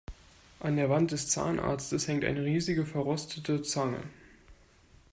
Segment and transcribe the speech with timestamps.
[0.59, 4.01] An der Wand des Zahnarztes hängt eine riesige, verrostete Zange.